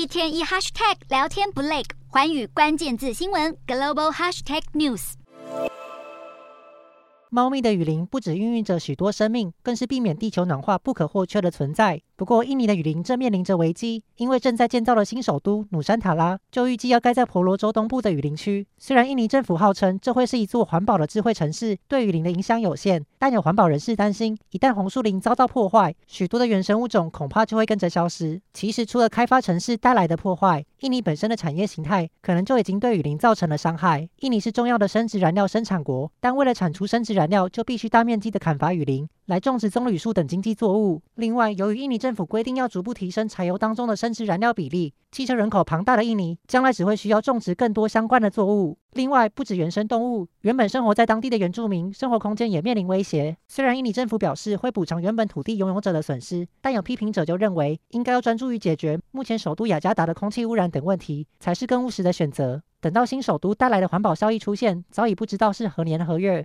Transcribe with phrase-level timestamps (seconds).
[0.00, 5.12] 一天一 hashtag 聊天不累，环宇关键字新闻 global hashtag news。
[7.28, 12.00] 猫咪的雨林不止孕育着许多生命，更是避免地球暖化不可或缺的存在。
[12.20, 18.66] 不过，印尼的雨林正面临着危机，因为正在建造的新首都努山塔拉就预计要盖在婆罗洲东部的雨林区。
[18.76, 28.38] 虽然印尼政府号称这会是一座环保的智慧城市，对雨林的影响有限，但有环保人士担心，一旦红树林遭到破坏，许多的原生物种恐怕就会跟着消失。
[28.52, 34.06] 其实，除了开发城市带来的破坏，印尼本身的产业形态可能就已经对雨林造成了伤害。
[34.18, 39.08] 印尼是重要的生质燃料生产国，但为了产出生质燃料，就必须大面积的砍伐雨林。
[39.26, 41.00] 来种植棕榈树等经济作物。
[41.14, 48.76] 另外，由于印尼政政府规定要逐步提升柴油当中的生质燃料比例，汽车人口庞大的印尼将来只会需要种植更多相关的作物。
[48.94, 53.36] 另外，不止原生动物，原本生活在当地的原住民生活空间也面临威胁。
[53.46, 62.60] 虽然印尼政府表示会补偿原本土地拥有者的损失，但有批评者就认为，应该要专注于解决目前首都雅加达的空气污染等问题，才是更务实的选择。
[62.80, 66.38] 等到新首都带来的环保效益出现，早已不知道是何年何月。